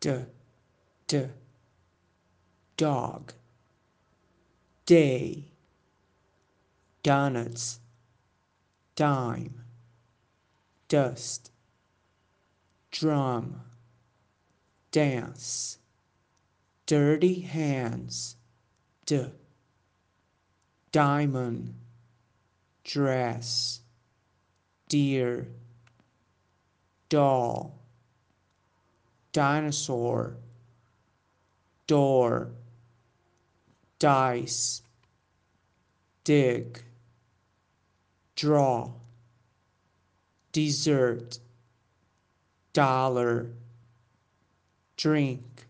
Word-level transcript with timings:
d 0.00 0.24
d. 1.08 1.26
Dog. 2.78 3.34
Day. 4.86 5.52
Donuts. 7.02 7.80
Dime. 8.96 9.62
Dust. 10.88 11.50
Drum. 12.90 13.60
Dance. 14.90 15.78
Dirty 16.86 17.40
hands. 17.40 18.36
D. 19.04 19.26
Diamond. 20.92 21.74
Dress. 22.84 23.80
Deer. 24.88 25.48
Doll 27.10 27.79
dinosaur 29.32 30.36
door 31.86 32.50
dice 33.98 34.82
dig 36.24 36.84
draw 38.36 38.90
dessert 40.52 41.38
dollar 42.72 43.50
drink 44.96 45.66